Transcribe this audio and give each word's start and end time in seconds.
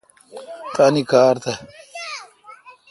تانی 0.75 1.03
کار 1.11 1.35
تھ۔ 1.43 1.53